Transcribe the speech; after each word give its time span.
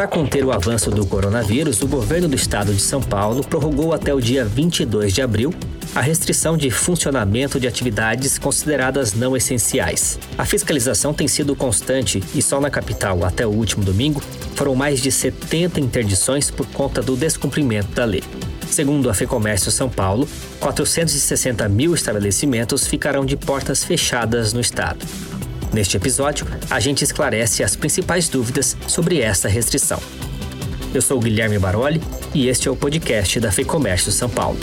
Para 0.00 0.08
conter 0.08 0.46
o 0.46 0.50
avanço 0.50 0.90
do 0.90 1.04
coronavírus, 1.04 1.82
o 1.82 1.86
governo 1.86 2.26
do 2.26 2.34
estado 2.34 2.72
de 2.72 2.80
São 2.80 3.02
Paulo 3.02 3.44
prorrogou 3.44 3.92
até 3.92 4.14
o 4.14 4.18
dia 4.18 4.46
22 4.46 5.12
de 5.12 5.20
abril 5.20 5.52
a 5.94 6.00
restrição 6.00 6.56
de 6.56 6.70
funcionamento 6.70 7.60
de 7.60 7.68
atividades 7.68 8.38
consideradas 8.38 9.12
não 9.12 9.36
essenciais. 9.36 10.18
A 10.38 10.46
fiscalização 10.46 11.12
tem 11.12 11.28
sido 11.28 11.54
constante 11.54 12.22
e 12.34 12.40
só 12.40 12.58
na 12.62 12.70
capital, 12.70 13.26
até 13.26 13.46
o 13.46 13.50
último 13.50 13.84
domingo, 13.84 14.22
foram 14.54 14.74
mais 14.74 15.02
de 15.02 15.12
70 15.12 15.78
interdições 15.78 16.50
por 16.50 16.64
conta 16.68 17.02
do 17.02 17.14
descumprimento 17.14 17.88
da 17.88 18.06
lei. 18.06 18.22
Segundo 18.70 19.10
a 19.10 19.12
FEComércio 19.12 19.70
São 19.70 19.90
Paulo, 19.90 20.26
460 20.60 21.68
mil 21.68 21.92
estabelecimentos 21.92 22.86
ficarão 22.86 23.26
de 23.26 23.36
portas 23.36 23.84
fechadas 23.84 24.54
no 24.54 24.62
estado. 24.62 25.04
Neste 25.72 25.96
episódio, 25.96 26.46
a 26.68 26.80
gente 26.80 27.04
esclarece 27.04 27.62
as 27.62 27.76
principais 27.76 28.28
dúvidas 28.28 28.76
sobre 28.88 29.20
esta 29.20 29.48
restrição. 29.48 30.00
Eu 30.92 31.00
sou 31.00 31.20
Guilherme 31.20 31.58
Baroli 31.58 32.02
e 32.34 32.48
este 32.48 32.66
é 32.66 32.70
o 32.70 32.76
podcast 32.76 33.38
da 33.38 33.52
FEComércio 33.52 34.10
São 34.10 34.28
Paulo. 34.28 34.58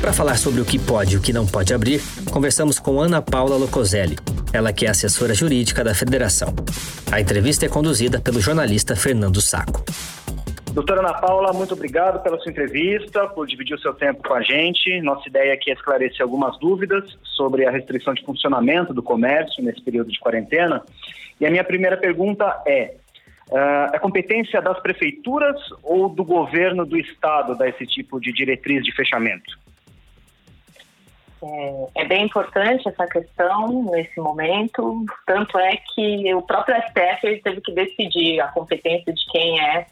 Para 0.00 0.12
falar 0.12 0.38
sobre 0.38 0.60
o 0.60 0.64
que 0.64 0.78
pode 0.78 1.14
e 1.14 1.16
o 1.18 1.20
que 1.20 1.32
não 1.32 1.46
pode 1.46 1.74
abrir, 1.74 2.00
conversamos 2.30 2.78
com 2.78 3.00
Ana 3.00 3.20
Paula 3.20 3.56
Locoselli, 3.56 4.16
ela 4.52 4.72
que 4.72 4.86
é 4.86 4.90
assessora 4.90 5.34
jurídica 5.34 5.84
da 5.84 5.94
federação. 5.94 6.54
A 7.12 7.20
entrevista 7.20 7.66
é 7.66 7.68
conduzida 7.68 8.18
pelo 8.20 8.40
jornalista 8.40 8.96
Fernando 8.96 9.42
Saco. 9.42 9.84
Doutora 10.76 11.00
Ana 11.00 11.14
Paula, 11.14 11.54
muito 11.54 11.72
obrigado 11.72 12.22
pela 12.22 12.38
sua 12.38 12.52
entrevista, 12.52 13.26
por 13.28 13.46
dividir 13.46 13.74
o 13.74 13.80
seu 13.80 13.94
tempo 13.94 14.22
com 14.22 14.34
a 14.34 14.42
gente. 14.42 15.00
Nossa 15.00 15.26
ideia 15.26 15.54
aqui 15.54 15.70
é 15.70 15.72
esclarecer 15.72 16.20
algumas 16.20 16.58
dúvidas 16.58 17.16
sobre 17.22 17.64
a 17.64 17.70
restrição 17.70 18.12
de 18.12 18.22
funcionamento 18.22 18.92
do 18.92 19.02
comércio 19.02 19.64
nesse 19.64 19.80
período 19.80 20.12
de 20.12 20.20
quarentena. 20.20 20.82
E 21.40 21.46
a 21.46 21.50
minha 21.50 21.64
primeira 21.64 21.96
pergunta 21.96 22.62
é: 22.66 22.94
Uh, 23.48 23.94
é 23.94 23.98
competência 24.00 24.60
das 24.60 24.78
prefeituras 24.80 25.56
ou 25.82 26.08
do 26.08 26.24
governo 26.24 26.84
do 26.84 26.98
estado 26.98 27.56
dar 27.56 27.68
esse 27.68 27.86
tipo 27.86 28.20
de 28.20 28.32
diretriz 28.32 28.84
de 28.84 28.92
fechamento? 28.92 29.56
É, 31.42 32.02
é, 32.02 32.04
bem 32.06 32.24
importante 32.24 32.88
essa 32.88 33.06
questão 33.06 33.84
nesse 33.92 34.18
momento, 34.18 35.06
tanto 35.24 35.56
é 35.58 35.76
que 35.94 36.34
o 36.34 36.42
próprio 36.42 36.74
STF 36.82 37.40
teve 37.40 37.60
que 37.60 37.72
decidir 37.72 38.40
a 38.40 38.48
competência 38.48 39.12
de 39.12 39.24
quem 39.30 39.60
é 39.60 39.86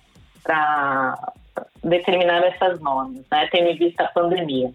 para 0.45 1.33
determinar 1.83 2.45
essas 2.45 2.81
normas, 2.81 3.25
né, 3.31 3.48
tendo 3.50 3.70
em 3.70 3.77
vista 3.77 4.05
a 4.05 4.09
pandemia. 4.09 4.70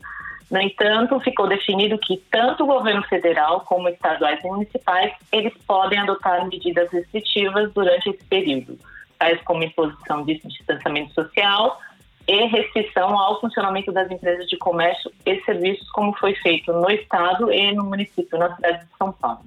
No 0.52 0.60
entanto, 0.60 1.20
ficou 1.20 1.48
definido 1.48 1.98
que 2.00 2.18
tanto 2.32 2.64
o 2.64 2.68
governo 2.68 3.04
federal 3.04 3.62
como 3.62 3.88
estaduais 3.88 4.44
e 4.44 4.48
municipais, 4.48 5.14
eles 5.32 5.54
podem 5.68 6.00
adotar 6.00 6.48
medidas 6.48 6.92
restritivas 6.92 7.72
durante 7.72 8.10
esse 8.10 8.24
período, 8.26 8.78
tais 9.20 9.40
como 9.44 9.64
imposição 9.64 10.26
de 10.26 10.40
distanciamento 10.40 11.14
social, 11.14 11.80
e 12.28 12.46
restrição 12.46 13.18
ao 13.18 13.40
funcionamento 13.42 13.92
das 13.92 14.10
empresas 14.12 14.48
de 14.48 14.58
comércio 14.58 15.12
e 15.26 15.42
serviços, 15.42 15.90
como 15.92 16.14
foi 16.14 16.36
feito 16.36 16.72
no 16.72 16.90
Estado 16.92 17.52
e 17.52 17.74
no 17.74 17.84
município, 17.84 18.38
na 18.38 18.56
cidade 18.56 18.86
de 18.86 18.98
São 18.98 19.12
Paulo. 19.12 19.46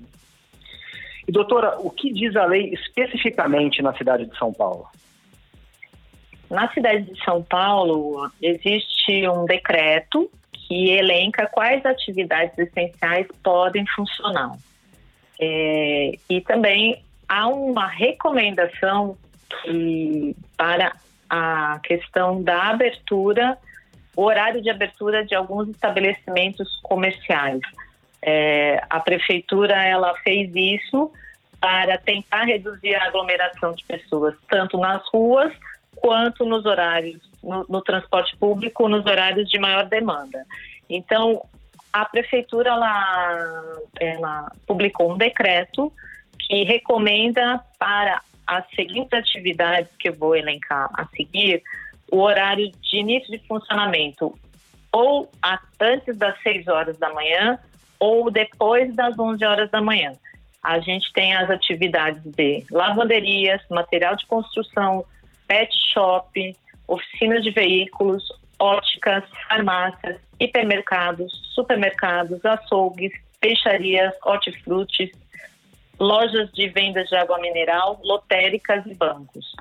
E, 1.26 1.30
doutora, 1.30 1.78
o 1.78 1.90
que 1.90 2.12
diz 2.12 2.34
a 2.34 2.44
lei 2.44 2.74
especificamente 2.74 3.80
na 3.82 3.94
cidade 3.94 4.26
de 4.26 4.36
São 4.36 4.52
Paulo? 4.52 4.88
Na 6.52 6.70
cidade 6.70 7.04
de 7.04 7.24
São 7.24 7.42
Paulo, 7.42 8.30
existe 8.42 9.26
um 9.26 9.46
decreto 9.46 10.30
que 10.52 10.90
elenca 10.90 11.46
quais 11.46 11.82
atividades 11.86 12.58
essenciais 12.58 13.26
podem 13.42 13.86
funcionar. 13.86 14.58
É, 15.40 16.12
e 16.28 16.42
também 16.42 17.02
há 17.26 17.48
uma 17.48 17.86
recomendação 17.86 19.16
que, 19.62 20.36
para 20.54 20.92
a 21.30 21.80
questão 21.82 22.42
da 22.42 22.64
abertura, 22.64 23.56
o 24.14 24.22
horário 24.22 24.60
de 24.60 24.68
abertura 24.68 25.24
de 25.24 25.34
alguns 25.34 25.70
estabelecimentos 25.70 26.68
comerciais. 26.82 27.60
É, 28.20 28.78
a 28.90 29.00
prefeitura 29.00 29.82
ela 29.82 30.14
fez 30.18 30.54
isso 30.54 31.10
para 31.58 31.96
tentar 31.96 32.44
reduzir 32.44 32.94
a 32.94 33.06
aglomeração 33.06 33.72
de 33.72 33.82
pessoas, 33.86 34.34
tanto 34.50 34.76
nas 34.76 35.02
ruas 35.08 35.50
quanto 36.02 36.44
nos 36.44 36.66
horários, 36.66 37.22
no, 37.42 37.64
no 37.68 37.80
transporte 37.80 38.36
público, 38.36 38.88
nos 38.88 39.06
horários 39.06 39.48
de 39.48 39.58
maior 39.58 39.86
demanda. 39.86 40.44
Então, 40.90 41.40
a 41.92 42.04
prefeitura 42.04 42.70
ela, 42.70 43.78
ela 44.00 44.52
publicou 44.66 45.12
um 45.12 45.16
decreto 45.16 45.92
que 46.40 46.64
recomenda 46.64 47.60
para 47.78 48.20
as 48.44 48.68
seguintes 48.74 49.12
atividades 49.12 49.94
que 49.96 50.08
eu 50.08 50.14
vou 50.14 50.34
elencar 50.34 50.90
a 50.94 51.06
seguir, 51.16 51.62
o 52.10 52.18
horário 52.18 52.70
de 52.70 52.96
início 52.98 53.30
de 53.30 53.38
funcionamento 53.46 54.36
ou 54.92 55.30
antes 55.80 56.16
das 56.18 56.38
6 56.42 56.66
horas 56.66 56.98
da 56.98 57.10
manhã 57.10 57.58
ou 57.98 58.30
depois 58.30 58.94
das 58.94 59.16
11 59.16 59.42
horas 59.44 59.70
da 59.70 59.80
manhã. 59.80 60.12
A 60.62 60.80
gente 60.80 61.10
tem 61.12 61.34
as 61.34 61.48
atividades 61.48 62.22
de 62.22 62.64
lavanderias, 62.70 63.62
material 63.70 64.16
de 64.16 64.26
construção, 64.26 65.04
pet 65.52 65.70
shop, 65.92 66.56
oficinas 66.88 67.44
de 67.44 67.50
veículos, 67.50 68.26
óticas, 68.58 69.22
farmácias, 69.46 70.18
hipermercados, 70.40 71.30
supermercados, 71.54 72.42
açougues, 72.42 73.12
peixarias, 73.38 74.14
hortifrutis, 74.24 75.10
lojas 76.00 76.50
de 76.52 76.68
vendas 76.68 77.06
de 77.10 77.16
água 77.16 77.38
mineral, 77.38 78.00
lotéricas 78.02 78.86
e 78.86 78.94
bancos. 78.94 79.54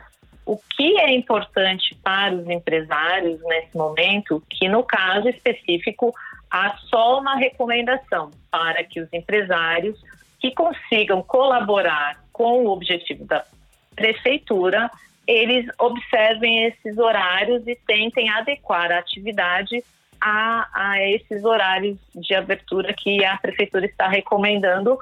O 0.46 0.57
que 0.57 0.97
é 0.97 1.12
importante 1.13 1.94
para 2.02 2.34
os 2.35 2.47
empresários 2.47 3.41
nesse 3.44 3.75
momento, 3.75 4.41
que 4.50 4.69
no 4.69 4.84
caso 4.84 5.28
específico 5.28 6.13
há 6.50 6.78
só 6.90 7.19
uma 7.19 7.35
recomendação 7.35 8.31
para 8.50 8.81
que 8.85 9.02
os 9.02 9.12
empresários 9.12 10.02
que 10.40 10.52
consigam 10.52 11.22
colaborar 11.22 12.23
com 12.31 12.63
o 12.63 12.69
objetivo 12.69 13.25
da 13.25 13.44
prefeitura, 13.94 14.90
eles 15.28 15.66
observem 15.80 16.66
esses 16.66 16.98
horários 16.98 17.68
e 17.68 17.76
tentem 17.88 18.30
adequar 18.30 18.92
a 18.92 19.00
atividade 19.00 19.84
a, 20.20 20.68
a 20.74 21.02
esses 21.09 21.44
horários 21.44 21.98
de 22.14 22.36
abertura 22.36 22.94
que 22.94 23.24
a 23.26 23.38
prefeitura 23.38 23.86
está 23.86 24.08
recomendando 24.08 24.98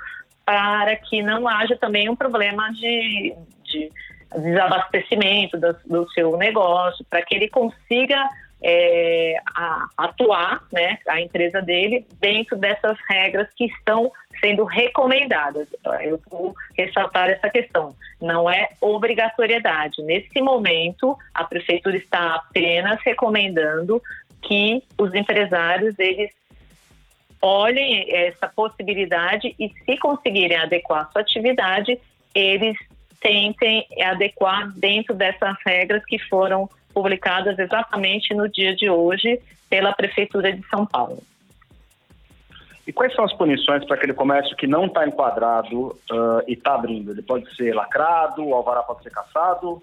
para 0.45 0.95
que 0.95 1.21
não 1.21 1.47
haja 1.47 1.75
também 1.77 2.09
um 2.09 2.15
problema 2.15 2.71
de, 2.73 3.35
de 3.65 3.91
desabastecimento 4.35 5.57
do, 5.57 5.75
do, 5.85 6.09
seu 6.11 6.35
negócio, 6.37 7.05
para 7.09 7.21
que 7.21 7.35
ele 7.35 7.49
consiga 7.49 8.27
é, 8.61 9.35
a, 9.55 9.87
atuar, 9.97 10.63
né, 10.71 10.97
a 11.07 11.21
empresa 11.21 11.61
dele, 11.61 12.05
dentro 12.19 12.57
dessas 12.57 12.97
regras 13.09 13.47
que 13.55 13.65
estão 13.65 14.11
sendo 14.39 14.63
recomendadas. 14.63 15.67
Eu 16.01 16.19
vou 16.29 16.55
ressaltar 16.77 17.29
essa 17.29 17.49
questão. 17.49 17.95
Não 18.21 18.49
é 18.49 18.69
obrigatoriedade. 18.81 20.01
Nesse 20.03 20.41
momento, 20.41 21.17
a 21.33 21.43
prefeitura 21.43 21.97
está 21.97 22.35
apenas 22.35 22.99
recomendando 23.03 24.01
que 24.41 24.81
os 24.97 25.13
empresários 25.13 25.97
eles 25.99 26.31
olhem 27.41 28.05
essa 28.13 28.47
possibilidade 28.47 29.55
e, 29.57 29.69
se 29.69 29.97
conseguirem 29.97 30.57
adequar 30.57 31.09
sua 31.11 31.21
atividade, 31.21 31.97
eles 32.35 32.77
tentem 33.21 33.85
adequar 34.03 34.69
dentro 34.71 35.13
dessas 35.13 35.55
regras 35.65 36.03
que 36.05 36.19
foram 36.19 36.69
publicadas 36.93 37.57
exatamente 37.59 38.33
no 38.33 38.49
dia 38.49 38.75
de 38.75 38.89
hoje 38.89 39.39
pela 39.69 39.93
Prefeitura 39.93 40.51
de 40.51 40.65
São 40.67 40.85
Paulo. 40.85 41.21
E 42.89 42.91
quais 42.91 43.13
são 43.13 43.23
as 43.23 43.31
punições 43.33 43.85
para 43.85 43.97
aquele 43.97 44.15
comércio 44.15 44.57
que 44.57 44.65
não 44.65 44.87
está 44.87 45.07
enquadrado 45.07 45.89
uh, 46.09 46.41
e 46.47 46.53
está 46.53 46.73
abrindo? 46.73 47.11
Ele 47.11 47.21
pode 47.21 47.55
ser 47.55 47.75
lacrado, 47.75 48.43
o 48.43 48.51
alvará 48.55 48.81
pode 48.81 49.03
ser 49.03 49.11
caçado? 49.11 49.79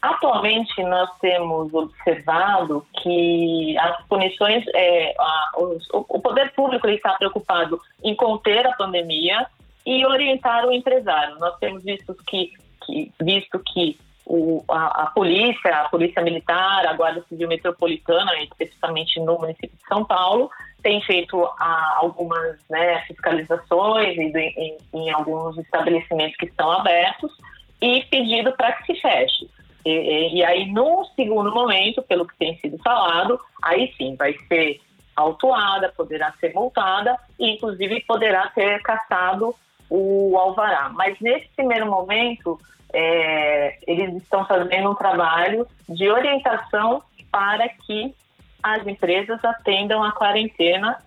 Atualmente, 0.00 0.80
nós 0.84 1.10
temos 1.18 1.74
observado 1.74 2.86
que 3.02 3.76
as 3.76 4.06
punições, 4.06 4.64
é, 4.72 5.12
a, 5.18 5.50
os, 5.56 5.84
o 5.90 6.20
poder 6.20 6.52
público 6.52 6.86
está 6.86 7.14
preocupado 7.14 7.80
em 8.04 8.14
conter 8.14 8.64
a 8.64 8.76
pandemia 8.76 9.44
e 9.84 10.06
orientar 10.06 10.64
o 10.64 10.70
empresário. 10.70 11.40
Nós 11.40 11.58
temos 11.58 11.82
visto 11.82 12.14
que, 12.24 12.52
que 12.86 13.12
visto 13.20 13.58
que 13.58 13.98
o, 14.24 14.62
a, 14.68 15.02
a, 15.02 15.06
polícia, 15.06 15.74
a 15.74 15.88
polícia 15.88 16.22
militar, 16.22 16.86
a 16.86 16.92
Guarda 16.92 17.24
Civil 17.28 17.48
Metropolitana, 17.48 18.30
especificamente 18.44 19.18
no 19.18 19.36
município 19.40 19.76
de 19.76 19.88
São 19.88 20.04
Paulo, 20.04 20.48
tem 20.82 21.00
feito 21.02 21.44
a, 21.58 21.98
algumas 22.00 22.56
né, 22.68 23.00
fiscalizações 23.06 24.16
em, 24.16 24.76
em, 24.94 25.10
alguns 25.10 25.58
estabelecimentos 25.58 26.36
que 26.36 26.46
estão 26.46 26.70
abertos 26.70 27.32
e 27.80 28.04
pedido 28.04 28.52
para 28.52 28.72
que 28.72 28.92
se 28.92 29.00
feche. 29.00 29.48
E, 29.84 30.38
e, 30.38 30.44
aí, 30.44 30.70
num 30.70 31.04
segundo 31.16 31.52
momento, 31.52 32.02
pelo 32.02 32.26
que 32.26 32.36
tem 32.36 32.56
sido 32.58 32.78
falado, 32.78 33.40
aí 33.62 33.92
sim 33.96 34.16
vai 34.16 34.34
ser 34.46 34.80
autuada, 35.16 35.92
poderá 35.96 36.32
ser 36.32 36.52
multada 36.54 37.16
e, 37.38 37.50
inclusive, 37.50 38.00
poderá 38.06 38.50
ser 38.54 38.80
caçado 38.82 39.54
o 39.90 40.36
alvará. 40.38 40.90
Mas 40.90 41.18
nesse 41.20 41.48
primeiro 41.56 41.86
momento, 41.86 42.58
é, 42.92 43.78
eles 43.86 44.14
estão 44.16 44.44
fazendo 44.44 44.90
um 44.90 44.94
trabalho 44.94 45.66
de 45.88 46.08
orientação 46.08 47.02
para 47.30 47.68
que 47.68 48.14
as 48.62 48.86
empresas 48.86 49.42
atendam 49.44 50.02
a 50.02 50.12
quarentena 50.12 50.98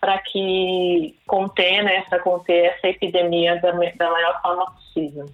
para 0.00 0.18
que 0.18 1.16
conter, 1.26 1.82
né, 1.82 2.02
conter 2.22 2.66
essa 2.66 2.88
epidemia 2.88 3.60
da, 3.60 3.72
da 3.72 4.10
maior 4.10 4.42
forma 4.42 4.66
possível. 4.72 5.26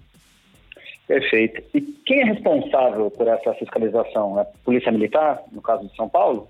Perfeito. 1.07 1.61
E 1.73 1.81
quem 1.81 2.21
é 2.21 2.25
responsável 2.25 3.11
por 3.11 3.27
essa 3.27 3.53
fiscalização? 3.55 4.39
É 4.39 4.43
a 4.43 4.45
Polícia 4.63 4.91
Militar, 4.91 5.41
no 5.51 5.61
caso 5.61 5.87
de 5.87 5.95
São 5.95 6.07
Paulo? 6.07 6.47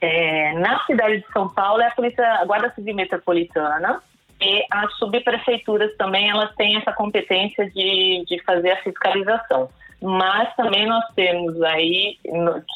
É, 0.00 0.52
na 0.54 0.84
cidade 0.86 1.18
de 1.18 1.32
São 1.32 1.48
Paulo 1.48 1.82
é 1.82 1.88
a 1.88 1.90
Polícia, 1.90 2.24
a 2.24 2.44
Guarda 2.44 2.72
Civil 2.74 2.94
Metropolitana 2.94 4.00
e 4.40 4.64
as 4.70 4.96
subprefeituras 4.96 5.94
também 5.96 6.30
elas 6.30 6.54
têm 6.54 6.76
essa 6.76 6.92
competência 6.92 7.68
de, 7.70 8.24
de 8.26 8.42
fazer 8.44 8.70
a 8.70 8.82
fiscalização. 8.82 9.68
Mas 10.00 10.54
também 10.54 10.86
nós 10.86 11.04
temos 11.16 11.60
aí, 11.62 12.18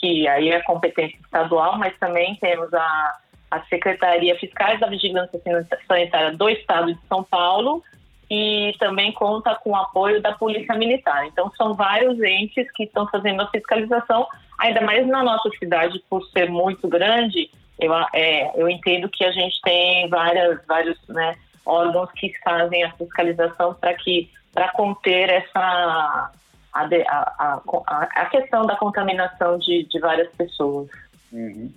que 0.00 0.26
aí 0.26 0.50
é 0.50 0.60
competência 0.62 1.16
estadual, 1.18 1.78
mas 1.78 1.96
também 1.98 2.34
temos 2.36 2.72
a, 2.74 3.18
a 3.50 3.60
Secretaria 3.64 4.36
Fiscais 4.38 4.80
da 4.80 4.88
Vigilância 4.88 5.40
Sanitária 5.86 6.36
do 6.36 6.48
Estado 6.48 6.92
de 6.92 7.00
São 7.06 7.22
Paulo 7.22 7.82
e 8.28 8.74
também 8.78 9.12
conta 9.12 9.54
com 9.54 9.70
o 9.70 9.76
apoio 9.76 10.20
da 10.20 10.32
Polícia 10.32 10.74
Militar. 10.74 11.26
Então, 11.26 11.52
são 11.56 11.74
vários 11.74 12.20
entes 12.20 12.70
que 12.72 12.84
estão 12.84 13.06
fazendo 13.06 13.42
a 13.42 13.50
fiscalização, 13.50 14.26
ainda 14.58 14.80
mais 14.80 15.06
na 15.06 15.22
nossa 15.22 15.50
cidade, 15.58 16.02
por 16.08 16.24
ser 16.30 16.50
muito 16.50 16.88
grande. 16.88 17.50
Eu, 17.78 17.92
é, 18.14 18.50
eu 18.58 18.68
entendo 18.68 19.08
que 19.08 19.24
a 19.24 19.30
gente 19.30 19.60
tem 19.62 20.08
várias, 20.08 20.64
vários 20.66 20.98
né, 21.08 21.36
órgãos 21.64 22.10
que 22.12 22.32
fazem 22.42 22.82
a 22.82 22.92
fiscalização 22.92 23.74
para 23.74 23.94
que 23.94 24.30
para 24.52 24.70
conter 24.72 25.30
essa 25.30 26.30
a, 26.72 26.84
a, 26.84 27.60
a, 27.86 28.02
a, 28.02 28.26
questão 28.26 28.64
da 28.66 28.76
contaminação 28.76 29.58
de, 29.58 29.84
de 29.84 29.98
várias 29.98 30.30
pessoas. 30.32 30.88
Uhum. 31.32 31.70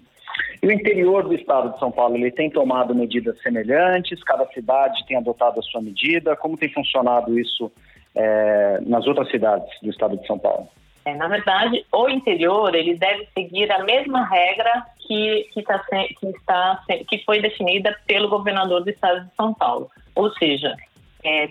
E 0.62 0.68
o 0.68 0.71
interior 0.71 1.24
do 1.24 1.33
estado 1.33 1.74
de 1.74 1.80
São 1.80 1.92
Paulo, 1.92 2.15
ele 2.15 2.31
tem 2.31 2.50
tomado 2.50 2.95
medidas 2.95 3.39
semelhantes? 3.42 4.24
Cada 4.24 4.45
cidade 4.47 5.06
tem 5.06 5.18
adotado 5.18 5.59
a 5.59 5.63
sua 5.63 5.81
medida? 5.81 6.36
Como 6.36 6.57
tem 6.57 6.69
funcionado 6.69 7.38
isso 7.39 7.71
é, 8.15 8.80
nas 8.86 9.06
outras 9.06 9.30
cidades 9.30 9.69
do 9.81 9.89
estado 9.89 10.18
de 10.18 10.25
São 10.25 10.39
Paulo? 10.39 10.68
É, 11.06 11.13
na 11.13 11.27
verdade, 11.27 11.86
o 11.94 12.09
interior 12.09 12.74
ele 12.74 12.95
deve 12.95 13.27
seguir 13.33 13.71
a 13.71 13.83
mesma 13.83 14.25
regra 14.25 14.86
que, 15.00 15.47
que, 15.53 15.62
tá, 15.62 15.80
que, 15.88 16.27
está, 16.27 16.83
que 17.07 17.24
foi 17.24 17.39
definida 17.39 17.95
pelo 18.07 18.27
governador 18.27 18.83
do 18.83 18.89
estado 18.89 19.24
de 19.24 19.36
São 19.36 19.53
Paulo. 19.53 19.89
Ou 20.15 20.31
seja, 20.33 20.75
é, 21.24 21.50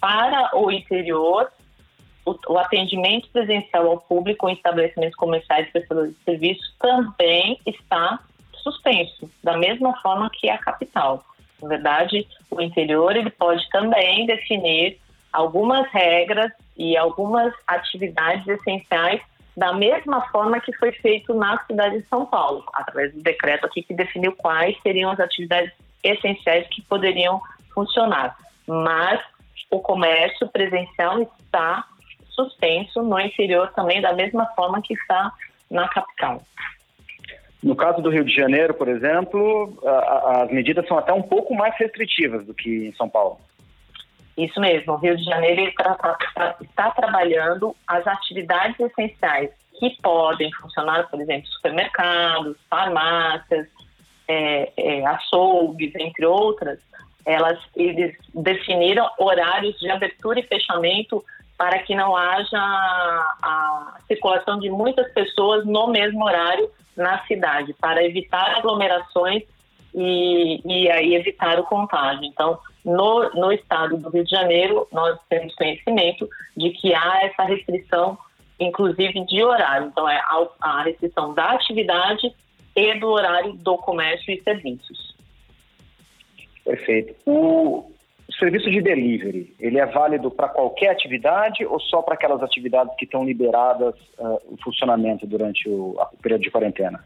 para 0.00 0.56
o 0.56 0.70
interior, 0.70 1.50
o, 2.48 2.58
atendimento 2.58 3.28
presencial 3.30 3.88
ao 3.88 4.00
público 4.00 4.48
em 4.48 4.54
estabelecimentos 4.54 5.16
comerciais 5.16 5.68
e 5.68 5.72
prestadores 5.72 6.16
de 6.16 6.24
serviços 6.24 6.74
também 6.78 7.58
está 7.66 8.20
suspenso, 8.62 9.30
da 9.42 9.56
mesma 9.56 9.96
forma 10.00 10.30
que 10.30 10.50
a 10.50 10.58
capital. 10.58 11.24
Na 11.62 11.68
verdade, 11.68 12.26
o 12.50 12.60
interior 12.60 13.16
ele 13.16 13.30
pode 13.30 13.68
também 13.70 14.26
definir 14.26 14.98
algumas 15.32 15.90
regras 15.90 16.52
e 16.76 16.96
algumas 16.96 17.52
atividades 17.66 18.46
essenciais 18.46 19.20
da 19.56 19.72
mesma 19.72 20.22
forma 20.28 20.60
que 20.60 20.72
foi 20.76 20.92
feito 20.92 21.34
na 21.34 21.58
cidade 21.64 21.98
de 21.98 22.08
São 22.08 22.24
Paulo, 22.24 22.64
através 22.72 23.12
do 23.12 23.20
decreto 23.20 23.66
aqui 23.66 23.82
que 23.82 23.92
definiu 23.92 24.32
quais 24.36 24.76
seriam 24.82 25.10
as 25.10 25.18
atividades 25.18 25.72
essenciais 26.02 26.66
que 26.68 26.80
poderiam 26.82 27.40
funcionar. 27.74 28.36
Mas 28.66 29.20
o 29.68 29.80
comércio 29.80 30.46
presencial 30.48 31.20
está 31.22 31.84
suspenso 32.38 33.02
no 33.02 33.18
interior 33.18 33.72
também, 33.74 34.00
da 34.00 34.12
mesma 34.12 34.46
forma 34.54 34.80
que 34.80 34.94
está 34.94 35.32
na 35.68 35.88
capital. 35.88 36.40
No 37.60 37.74
caso 37.74 38.00
do 38.00 38.10
Rio 38.10 38.24
de 38.24 38.32
Janeiro, 38.32 38.72
por 38.72 38.86
exemplo, 38.86 39.76
a, 39.84 40.42
as 40.42 40.50
medidas 40.52 40.86
são 40.86 40.96
até 40.96 41.12
um 41.12 41.22
pouco 41.22 41.54
mais 41.54 41.76
restritivas 41.76 42.46
do 42.46 42.54
que 42.54 42.88
em 42.88 42.92
São 42.92 43.08
Paulo. 43.08 43.40
Isso 44.36 44.60
mesmo, 44.60 44.92
o 44.92 44.96
Rio 44.96 45.16
de 45.16 45.24
Janeiro 45.24 45.62
está, 45.62 46.16
está 46.62 46.90
trabalhando 46.90 47.74
as 47.88 48.06
atividades 48.06 48.78
essenciais 48.78 49.50
que 49.80 49.96
podem 50.00 50.52
funcionar, 50.52 51.08
por 51.08 51.20
exemplo, 51.20 51.48
supermercados, 51.48 52.56
farmácias, 52.70 53.66
é, 54.28 54.72
é, 54.76 55.06
açougues, 55.06 55.92
entre 55.96 56.24
outras, 56.26 56.78
elas, 57.24 57.58
eles 57.74 58.16
definiram 58.32 59.10
horários 59.18 59.78
de 59.78 59.90
abertura 59.90 60.40
e 60.40 60.44
fechamento 60.44 61.24
para 61.58 61.80
que 61.80 61.94
não 61.94 62.16
haja 62.16 62.56
a 62.56 63.98
circulação 64.06 64.60
de 64.60 64.70
muitas 64.70 65.12
pessoas 65.12 65.66
no 65.66 65.88
mesmo 65.88 66.24
horário 66.24 66.70
na 66.96 67.24
cidade, 67.26 67.74
para 67.74 68.04
evitar 68.04 68.56
aglomerações 68.56 69.42
e, 69.94 70.60
e 70.64 70.90
aí 70.90 71.14
evitar 71.16 71.58
o 71.58 71.64
contágio. 71.64 72.24
Então, 72.24 72.58
no, 72.84 73.30
no 73.34 73.52
estado 73.52 73.96
do 73.96 74.08
Rio 74.08 74.24
de 74.24 74.30
Janeiro, 74.30 74.86
nós 74.92 75.18
temos 75.28 75.54
conhecimento 75.56 76.28
de 76.56 76.70
que 76.70 76.94
há 76.94 77.24
essa 77.24 77.42
restrição, 77.42 78.16
inclusive 78.58 79.24
de 79.26 79.42
horário. 79.42 79.88
Então, 79.88 80.08
é 80.08 80.16
a, 80.16 80.46
a 80.60 80.82
restrição 80.84 81.34
da 81.34 81.52
atividade 81.52 82.32
e 82.76 82.94
do 83.00 83.08
horário 83.08 83.52
do 83.54 83.76
comércio 83.78 84.32
e 84.32 84.40
serviços. 84.42 85.16
Perfeito. 86.64 87.14
O, 87.26 87.90
o 88.28 88.32
serviço 88.34 88.70
de 88.70 88.82
delivery, 88.82 89.54
ele 89.58 89.78
é 89.78 89.86
válido 89.86 90.30
para 90.30 90.48
qualquer 90.48 90.90
atividade 90.90 91.64
ou 91.64 91.80
só 91.80 92.02
para 92.02 92.14
aquelas 92.14 92.42
atividades 92.42 92.94
que 92.96 93.06
estão 93.06 93.24
liberadas 93.24 93.94
uh, 94.18 94.38
o 94.52 94.56
funcionamento 94.62 95.26
durante 95.26 95.66
o, 95.68 95.98
o, 95.98 96.22
período 96.22 96.42
de 96.42 96.50
quarentena? 96.50 97.02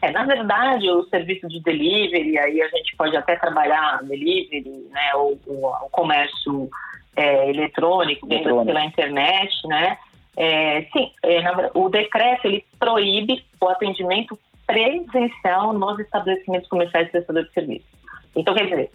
É, 0.00 0.12
na 0.12 0.24
verdade, 0.24 0.88
o 0.90 1.04
serviço 1.04 1.48
de 1.48 1.60
delivery, 1.60 2.38
aí 2.38 2.62
a 2.62 2.68
gente 2.68 2.96
pode 2.96 3.16
até 3.16 3.36
trabalhar 3.36 4.00
delivery, 4.04 4.86
né, 4.90 5.14
o, 5.16 5.36
o, 5.46 5.66
o 5.66 5.90
comércio 5.90 6.70
é, 7.16 7.50
eletrônico, 7.50 8.26
eletrônico, 8.26 8.66
pela 8.66 8.84
internet, 8.84 9.66
né, 9.66 9.98
é, 10.36 10.82
sim, 10.92 11.10
é, 11.24 11.42
na, 11.42 11.70
o 11.74 11.88
decreto 11.88 12.46
ele 12.46 12.64
proíbe 12.78 13.44
o 13.60 13.68
atendimento 13.68 14.38
presencial 14.66 15.72
nos 15.72 15.98
estabelecimentos 15.98 16.68
comerciais 16.68 17.08
e 17.08 17.10
prestadores 17.10 17.48
de 17.48 17.54
serviços. 17.54 17.90
Então, 18.34 18.54
quer 18.54 18.64
dizer, 18.64 18.90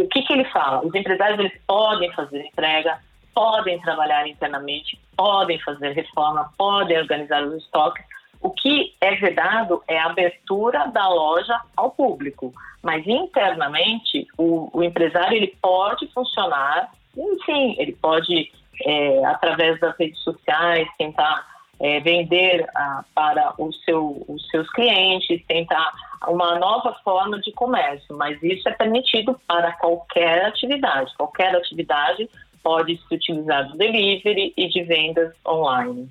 o 0.00 0.08
que, 0.08 0.22
que 0.22 0.32
ele 0.32 0.44
fala? 0.46 0.84
Os 0.84 0.94
empresários 0.94 1.38
eles 1.38 1.52
podem 1.66 2.10
fazer 2.12 2.46
entrega, 2.46 2.98
podem 3.34 3.78
trabalhar 3.80 4.26
internamente, 4.26 4.98
podem 5.16 5.58
fazer 5.60 5.92
reforma, 5.92 6.50
podem 6.56 6.98
organizar 6.98 7.42
os 7.42 7.62
estoques. 7.62 8.04
O 8.40 8.50
que 8.50 8.94
é 9.00 9.14
vedado 9.16 9.82
é 9.86 9.98
a 9.98 10.06
abertura 10.06 10.86
da 10.88 11.08
loja 11.08 11.60
ao 11.76 11.90
público, 11.90 12.52
mas 12.82 13.06
internamente 13.06 14.26
o, 14.36 14.70
o 14.72 14.82
empresário 14.82 15.36
ele 15.36 15.56
pode 15.60 16.06
funcionar, 16.08 16.90
enfim, 17.16 17.76
ele 17.78 17.92
pode 17.92 18.50
é, 18.84 19.24
através 19.26 19.78
das 19.78 19.96
redes 19.96 20.18
sociais 20.20 20.88
tentar 20.98 21.46
é, 21.78 22.00
vender 22.00 22.66
ah, 22.74 23.04
para 23.14 23.54
o 23.58 23.72
seu, 23.72 24.24
os 24.28 24.48
seus 24.48 24.68
clientes, 24.70 25.44
tentar 25.46 25.92
uma 26.28 26.58
nova 26.58 26.94
forma 27.04 27.40
de 27.40 27.52
comércio, 27.52 28.16
mas 28.16 28.42
isso 28.42 28.68
é 28.68 28.72
permitido 28.72 29.38
para 29.46 29.72
qualquer 29.72 30.44
atividade. 30.44 31.12
Qualquer 31.16 31.54
atividade 31.54 32.28
pode 32.62 32.96
se 32.96 33.14
utilizar 33.14 33.68
do 33.68 33.76
delivery 33.76 34.52
e 34.56 34.68
de 34.68 34.82
vendas 34.82 35.34
online. 35.46 36.08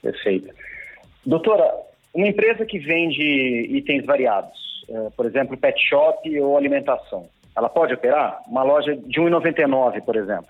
Perfeito. 0.00 0.52
Doutora, 1.24 1.72
uma 2.12 2.26
empresa 2.26 2.66
que 2.66 2.78
vende 2.78 3.22
itens 3.70 4.04
variados, 4.04 4.84
é, 4.88 5.10
por 5.10 5.26
exemplo, 5.26 5.56
pet 5.56 5.80
shop 5.88 6.40
ou 6.40 6.56
alimentação, 6.56 7.28
ela 7.56 7.68
pode 7.68 7.94
operar? 7.94 8.42
Uma 8.46 8.62
loja 8.62 8.96
de 8.96 9.20
1,99, 9.20 10.02
por 10.02 10.16
exemplo 10.16 10.48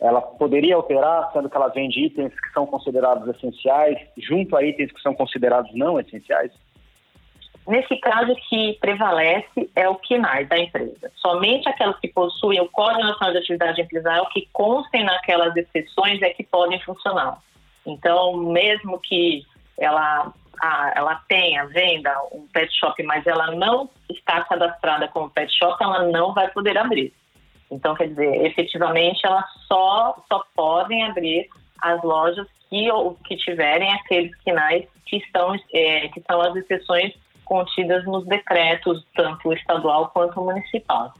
ela 0.00 0.20
poderia 0.20 0.76
operar, 0.78 1.30
sendo 1.32 1.48
que 1.48 1.56
ela 1.56 1.68
vende 1.68 2.04
itens 2.04 2.32
que 2.38 2.52
são 2.52 2.66
considerados 2.66 3.26
essenciais, 3.34 3.98
junto 4.18 4.54
a 4.54 4.62
itens 4.62 4.92
que 4.92 5.00
são 5.00 5.14
considerados 5.14 5.74
não 5.74 5.98
essenciais? 5.98 6.52
Nesse 7.66 7.96
caso, 7.96 8.34
que 8.48 8.74
prevalece 8.78 9.70
é 9.74 9.88
o 9.88 9.94
KINAI 9.96 10.44
da 10.44 10.58
empresa. 10.58 11.10
Somente 11.16 11.68
aquelas 11.68 11.98
que 11.98 12.08
possuem 12.08 12.60
o 12.60 12.68
Código 12.68 13.02
Nacional 13.02 13.32
de 13.32 13.38
Atividade 13.38 13.80
Empresarial 13.80 14.28
que 14.28 14.48
constem 14.52 15.02
naquelas 15.02 15.56
exceções 15.56 16.20
é 16.20 16.30
que 16.30 16.42
podem 16.44 16.78
funcionar. 16.80 17.38
Então, 17.86 18.36
mesmo 18.36 19.00
que 19.00 19.46
ela, 19.78 20.30
a, 20.60 20.92
ela 20.94 21.22
tenha, 21.26 21.66
venda 21.66 22.14
um 22.32 22.46
pet 22.52 22.70
shop, 22.78 23.02
mas 23.02 23.26
ela 23.26 23.50
não 23.52 23.88
está 24.10 24.42
cadastrada 24.44 25.08
como 25.08 25.30
pet 25.30 25.50
shop, 25.56 25.82
ela 25.82 26.04
não 26.04 26.34
vai 26.34 26.48
poder 26.50 26.76
abrir. 26.76 27.14
Então, 27.70 27.94
quer 27.94 28.08
dizer, 28.08 28.44
efetivamente, 28.44 29.24
elas 29.24 29.46
só, 29.66 30.22
só 30.30 30.44
podem 30.54 31.02
abrir 31.04 31.48
as 31.80 32.02
lojas 32.02 32.46
que, 32.68 32.90
ou, 32.90 33.14
que 33.26 33.36
tiverem 33.36 33.90
aqueles 33.92 34.32
sinais 34.42 34.84
que, 35.06 35.22
é, 35.72 36.08
que 36.08 36.22
são 36.26 36.40
as 36.40 36.56
exceções 36.56 37.14
contidas 37.44 38.04
nos 38.04 38.26
decretos, 38.26 39.04
tanto 39.14 39.52
estadual 39.52 40.10
quanto 40.12 40.40
municipal. 40.42 41.12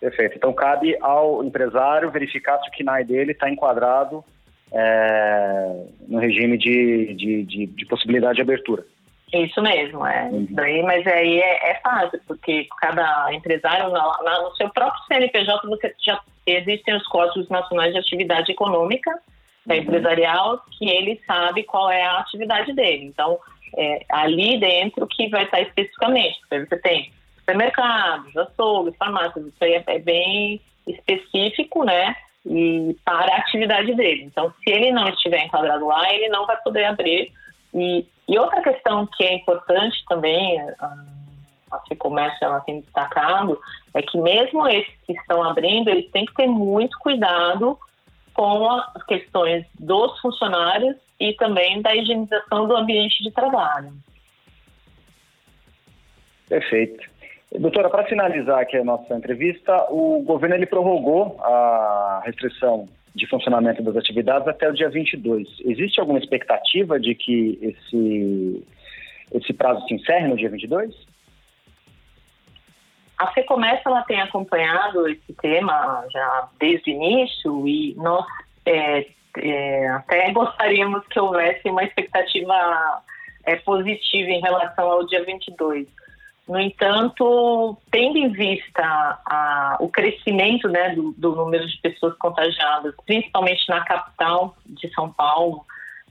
Perfeito. 0.00 0.36
Então 0.36 0.52
cabe 0.52 0.96
ao 1.00 1.42
empresário 1.42 2.10
verificar 2.10 2.58
se 2.60 2.68
o 2.68 2.72
KNAI 2.72 3.04
dele 3.04 3.32
está 3.32 3.48
enquadrado 3.48 4.24
é, 4.72 5.86
no 6.06 6.18
regime 6.18 6.58
de, 6.58 7.14
de, 7.14 7.42
de, 7.44 7.66
de, 7.66 7.86
possibilidade 7.86 8.36
de 8.36 8.42
abertura. 8.42 8.84
Isso 9.32 9.60
mesmo, 9.60 10.06
é. 10.06 10.24
Uhum. 10.24 10.46
Daí, 10.50 10.82
mas 10.82 11.06
aí 11.06 11.40
é, 11.40 11.70
é, 11.70 11.80
fácil, 11.80 12.20
porque 12.26 12.66
cada 12.78 13.32
empresário, 13.32 13.90
na, 13.90 14.22
na, 14.22 14.42
no 14.42 14.54
seu 14.54 14.68
próprio 14.70 15.02
CNPJ, 15.06 15.66
você 15.66 15.94
já 16.04 16.20
existem 16.46 16.94
os 16.94 17.06
códigos 17.08 17.48
nacionais 17.48 17.92
de 17.92 17.98
atividade 17.98 18.52
econômica 18.52 19.10
uhum. 19.66 19.74
empresarial, 19.74 20.62
que 20.78 20.88
ele 20.88 21.20
sabe 21.26 21.64
qual 21.64 21.90
é 21.90 22.02
a 22.02 22.18
atividade 22.18 22.72
dele. 22.72 23.06
Então, 23.06 23.38
é, 23.76 24.04
ali 24.08 24.58
dentro 24.58 25.06
que 25.06 25.28
vai 25.28 25.44
estar 25.44 25.60
especificamente. 25.60 26.40
Você 26.48 26.76
tem 26.78 27.12
supermercados, 27.38 28.36
açougues, 28.36 28.96
farmácias, 28.96 29.46
isso 29.46 29.62
aí 29.62 29.74
é, 29.74 29.84
é 29.86 29.98
bem 29.98 30.60
específico, 30.86 31.84
né? 31.84 32.16
E 32.44 32.96
para 33.04 33.34
a 33.34 33.38
atividade 33.38 33.94
dele. 33.94 34.24
Então, 34.24 34.52
se 34.62 34.70
ele 34.70 34.92
não 34.92 35.08
estiver 35.08 35.44
enquadrado 35.44 35.86
lá, 35.86 36.12
ele 36.12 36.28
não 36.28 36.46
vai 36.46 36.56
poder 36.62 36.84
abrir. 36.84 37.32
E, 37.74 38.06
e 38.28 38.38
outra 38.38 38.62
questão 38.62 39.06
que 39.06 39.24
é 39.24 39.34
importante 39.34 40.02
também, 40.08 40.60
a, 40.60 40.96
Ficomércio 41.88 42.38
ela 42.42 42.60
tem 42.60 42.80
destacado, 42.80 43.60
é 43.92 44.00
que 44.00 44.16
mesmo 44.16 44.66
esses 44.66 44.94
que 45.06 45.12
estão 45.12 45.42
abrindo, 45.42 45.90
eles 45.90 46.10
têm 46.10 46.24
que 46.24 46.34
ter 46.34 46.46
muito 46.46 46.98
cuidado 46.98 47.78
com 48.32 48.70
as 48.70 49.02
questões 49.04 49.66
dos 49.78 50.18
funcionários 50.20 50.96
e 51.18 51.32
também 51.34 51.80
da 51.80 51.94
higienização 51.94 52.66
do 52.66 52.76
ambiente 52.76 53.22
de 53.22 53.30
trabalho. 53.30 53.92
Perfeito. 56.48 57.04
Doutora, 57.58 57.88
para 57.88 58.04
finalizar 58.04 58.60
aqui 58.60 58.76
a 58.76 58.84
nossa 58.84 59.14
entrevista, 59.14 59.86
o 59.90 60.22
governo 60.22 60.56
ele 60.56 60.66
prorrogou 60.66 61.40
a 61.42 62.22
restrição 62.24 62.86
de 63.14 63.26
funcionamento 63.26 63.82
das 63.82 63.96
atividades 63.96 64.46
até 64.46 64.68
o 64.68 64.74
dia 64.74 64.90
22. 64.90 65.48
Existe 65.60 65.98
alguma 65.98 66.18
expectativa 66.18 67.00
de 67.00 67.14
que 67.14 67.58
esse, 67.62 68.66
esse 69.32 69.52
prazo 69.54 69.86
se 69.86 69.94
encerre 69.94 70.28
no 70.28 70.36
dia 70.36 70.50
22? 70.50 70.94
A 73.18 73.28
FEComércio 73.28 73.88
ela 73.88 74.02
tem 74.02 74.20
acompanhado 74.20 75.08
esse 75.08 75.32
tema 75.40 76.04
já 76.12 76.48
desde 76.60 76.90
o 76.90 76.94
início 76.94 77.66
e 77.66 77.94
nós 77.94 78.26
é, 78.66 79.06
é, 79.36 79.88
até 79.88 80.30
gostaríamos 80.32 81.06
que 81.08 81.18
houvesse 81.20 81.68
uma 81.68 81.84
expectativa 81.84 83.02
é, 83.44 83.56
positiva 83.56 84.30
em 84.30 84.40
relação 84.40 84.90
ao 84.90 85.06
dia 85.06 85.24
22. 85.24 85.86
No 86.48 86.60
entanto, 86.60 87.76
tendo 87.90 88.18
em 88.18 88.28
vista 88.28 88.82
a, 89.26 89.76
o 89.80 89.88
crescimento 89.88 90.68
né, 90.68 90.94
do, 90.94 91.12
do, 91.12 91.34
número 91.34 91.66
de 91.66 91.76
pessoas 91.78 92.16
contagiadas, 92.18 92.94
principalmente 93.04 93.68
na 93.68 93.84
capital 93.84 94.56
de 94.64 94.88
São 94.94 95.12
Paulo, 95.12 95.66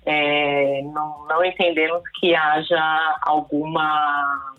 é, 0.06 0.82
não, 0.84 1.26
não 1.28 1.44
entendemos 1.44 2.02
que 2.20 2.36
haja 2.36 3.18
alguma 3.22 4.54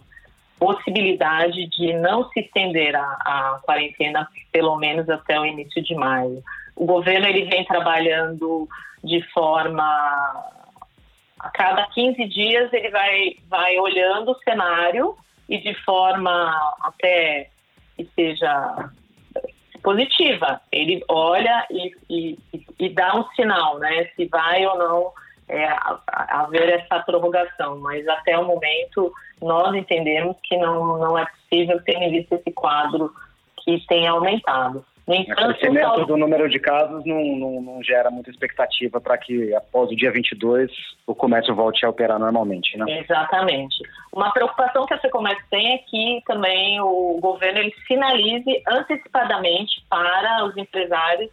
possibilidade 0.58 1.66
de 1.68 1.92
não 1.92 2.28
se 2.30 2.40
estender 2.40 2.96
a, 2.96 3.02
a, 3.02 3.60
quarentena 3.62 4.26
pelo 4.50 4.76
menos 4.76 5.08
até 5.10 5.38
o 5.38 5.44
início 5.44 5.82
de 5.82 5.94
maio. 5.94 6.42
O 6.76 6.86
governo 6.86 7.26
ele 7.26 7.46
vem 7.46 7.64
trabalhando 7.64 8.68
de 9.02 9.22
forma 9.32 9.82
a 11.38 11.50
cada 11.50 11.86
15 11.88 12.24
dias 12.26 12.72
ele 12.72 12.90
vai 12.90 13.36
vai 13.48 13.78
olhando 13.78 14.32
o 14.32 14.38
cenário 14.40 15.16
e 15.48 15.58
de 15.58 15.74
forma 15.82 16.76
até 16.80 17.50
que 17.96 18.08
seja 18.14 18.90
positiva. 19.82 20.60
Ele 20.72 21.02
olha 21.08 21.66
e, 21.70 21.94
e, 22.10 22.38
e 22.78 22.88
dá 22.88 23.16
um 23.16 23.24
sinal, 23.30 23.78
né? 23.78 24.10
Se 24.16 24.26
vai 24.26 24.66
ou 24.66 24.76
não 24.76 25.12
é, 25.48 25.68
haver 26.08 26.68
essa 26.70 27.00
prorrogação. 27.00 27.78
Mas 27.78 28.06
até 28.08 28.36
o 28.36 28.44
momento 28.44 29.12
nós 29.40 29.74
entendemos 29.74 30.36
que 30.42 30.56
não, 30.56 30.98
não 30.98 31.18
é 31.18 31.24
possível, 31.26 31.80
tendo 31.84 32.02
em 32.02 32.10
vista 32.10 32.34
esse 32.34 32.50
quadro 32.52 33.12
que 33.58 33.84
tem 33.86 34.06
aumentado. 34.06 34.84
Entanto, 35.08 35.50
o 35.50 35.54
crescimento 35.54 36.04
do 36.04 36.16
número 36.16 36.48
de 36.48 36.58
casos 36.58 37.04
não, 37.04 37.22
não, 37.36 37.62
não 37.62 37.82
gera 37.82 38.10
muita 38.10 38.28
expectativa 38.28 39.00
para 39.00 39.16
que 39.16 39.54
após 39.54 39.90
o 39.90 39.96
dia 39.96 40.10
22 40.10 40.70
o 41.06 41.14
comércio 41.14 41.54
volte 41.54 41.86
a 41.86 41.90
operar 41.90 42.18
normalmente, 42.18 42.76
né? 42.76 43.00
Exatamente. 43.00 43.76
Uma 44.12 44.32
preocupação 44.32 44.84
que 44.84 44.94
a 44.94 45.10
comércio 45.10 45.44
tem 45.48 45.74
é 45.74 45.78
que 45.78 46.22
também 46.26 46.80
o 46.80 47.18
governo 47.20 47.60
ele 47.60 47.72
sinalize 47.86 48.62
antecipadamente 48.66 49.84
para 49.88 50.44
os 50.44 50.56
empresários 50.56 51.30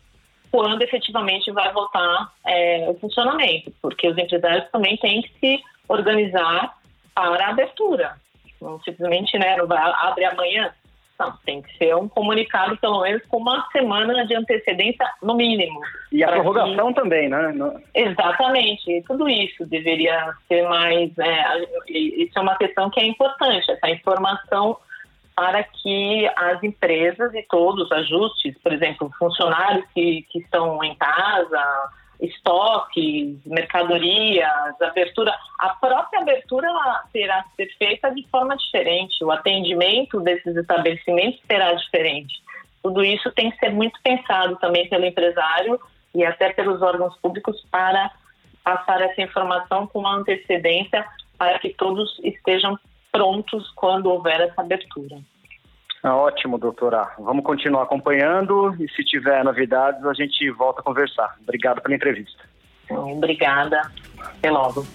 quando 0.52 0.84
efetivamente 0.84 1.52
vai 1.52 1.74
voltar 1.74 2.32
é, 2.46 2.88
o 2.88 2.94
funcionamento, 3.00 3.74
porque 3.82 4.08
os 4.08 4.16
empresários 4.16 4.70
também 4.72 4.96
têm 4.98 5.24
que 5.24 5.32
se 5.40 5.64
organizar 5.88 6.78
para 7.16 7.48
a 7.48 7.50
abertura. 7.50 8.18
Não 8.62 8.80
simplesmente 8.82 9.36
né, 9.40 9.58
não 9.58 9.66
vai 9.66 9.82
abre 9.82 10.26
amanhã, 10.26 10.72
não, 11.24 11.38
tem 11.46 11.62
que 11.62 11.78
ser 11.78 11.96
um 11.96 12.08
comunicado 12.08 12.76
pelo 12.78 13.02
menos 13.02 13.22
com 13.28 13.38
uma 13.38 13.66
semana 13.72 14.26
de 14.26 14.36
antecedência 14.36 15.06
no 15.22 15.36
mínimo. 15.36 15.80
E 16.12 16.24
a 16.24 16.32
prorrogação 16.32 16.90
que... 16.90 17.02
também, 17.02 17.30
né? 17.30 17.52
No... 17.54 17.80
Exatamente, 17.94 19.04
tudo 19.08 19.28
isso 19.30 19.66
deveria 19.66 20.34
ser 20.48 20.68
mais. 20.68 21.12
É, 21.18 21.68
isso 21.90 22.38
é 22.38 22.42
uma 22.42 22.56
questão 22.56 22.90
que 22.90 23.00
é 23.00 23.06
importante, 23.06 23.72
essa 23.72 23.90
informação 23.90 24.78
para 25.36 25.64
que 25.64 26.30
as 26.36 26.62
empresas 26.64 27.34
e 27.34 27.42
todos 27.50 27.86
os 27.86 27.92
ajustes, 27.92 28.56
por 28.62 28.72
exemplo, 28.72 29.12
funcionários 29.18 29.84
que, 29.94 30.26
que 30.30 30.40
estão 30.40 30.84
em 30.84 30.94
casa, 30.96 31.90
estoques, 32.20 33.38
mercadorias, 33.46 34.82
abertura. 34.82 35.34
A 35.60 35.70
própria 35.70 36.22
abertura 36.22 36.68
terá 37.12 37.44
que 37.44 37.66
ser 37.66 37.78
feita 37.78 38.12
de 38.12 38.28
forma 38.30 38.56
diferente, 38.56 39.24
o 39.24 39.32
atendimento 39.32 40.20
desses 40.22 40.56
estabelecimentos 40.56 41.42
será 41.46 41.74
diferente. 41.74 42.42
Tudo 42.82 43.04
isso 43.04 43.32
tem 43.32 43.52
que 43.52 43.58
ser 43.58 43.72
muito 43.72 44.00
pensado 44.04 44.56
também 44.58 44.88
pelo 44.90 45.06
empresário 45.06 45.80
e 46.14 46.24
até 46.24 46.52
pelos 46.52 46.82
órgãos 46.82 47.16
públicos 47.18 47.66
para 47.72 48.12
passar 48.64 49.02
essa 49.02 49.22
informação 49.22 49.88
com 49.88 50.06
antecedência 50.08 51.06
para 51.38 51.60
que 51.60 51.74
todos 51.74 52.20
estejam 52.24 52.78
prontos 53.12 53.70
quando 53.76 54.08
houver 54.08 54.42
essa 54.42 54.62
abertura. 54.62 55.18
Ah, 56.04 56.18
ótimo, 56.18 56.58
doutora. 56.58 57.14
Vamos 57.18 57.46
continuar 57.46 57.84
acompanhando 57.84 58.76
e 58.78 58.90
se 58.92 59.06
tiver 59.06 59.42
novidades 59.42 60.04
a 60.04 60.14
gente 60.14 60.52
volta 60.52 60.82
a 60.82 60.84
conversar. 60.84 61.38
Obrigado 61.42 61.82
pela 61.82 61.96
entrevista. 61.96 62.44
Obrigada. 62.90 63.80
Até 64.20 64.52
logo. 64.52 64.86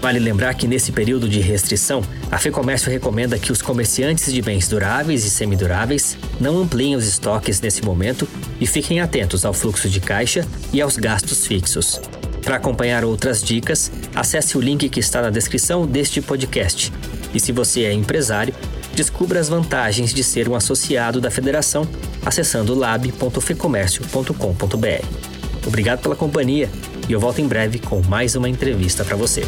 Vale 0.00 0.18
lembrar 0.18 0.54
que 0.54 0.66
nesse 0.66 0.92
período 0.92 1.28
de 1.28 1.40
restrição, 1.40 2.00
a 2.30 2.38
FEComércio 2.38 2.90
recomenda 2.90 3.38
que 3.38 3.52
os 3.52 3.62
comerciantes 3.62 4.32
de 4.32 4.40
bens 4.42 4.68
duráveis 4.68 5.24
e 5.24 5.30
semiduráveis 5.30 6.16
não 6.40 6.58
ampliem 6.58 6.94
os 6.96 7.06
estoques 7.06 7.60
nesse 7.60 7.84
momento 7.84 8.26
e 8.60 8.66
fiquem 8.66 9.00
atentos 9.00 9.44
ao 9.44 9.52
fluxo 9.52 9.88
de 9.88 10.00
caixa 10.00 10.42
e 10.72 10.80
aos 10.80 10.96
gastos 10.96 11.46
fixos. 11.46 12.00
Para 12.44 12.56
acompanhar 12.56 13.04
outras 13.04 13.40
dicas, 13.42 13.92
acesse 14.14 14.58
o 14.58 14.60
link 14.60 14.88
que 14.88 14.98
está 14.98 15.22
na 15.22 15.30
descrição 15.30 15.86
deste 15.86 16.20
podcast. 16.20 16.92
E 17.32 17.38
se 17.38 17.52
você 17.52 17.84
é 17.84 17.92
empresário, 17.92 18.52
Descubra 18.94 19.40
as 19.40 19.48
vantagens 19.48 20.12
de 20.12 20.22
ser 20.22 20.46
um 20.48 20.54
associado 20.54 21.20
da 21.20 21.30
federação 21.30 21.88
acessando 22.24 22.74
lab.fecomércio.com.br. 22.74 25.66
Obrigado 25.66 26.02
pela 26.02 26.16
companhia 26.16 26.68
e 27.08 27.12
eu 27.12 27.20
volto 27.20 27.40
em 27.40 27.46
breve 27.46 27.78
com 27.78 28.02
mais 28.02 28.36
uma 28.36 28.48
entrevista 28.48 29.04
para 29.04 29.16
você. 29.16 29.42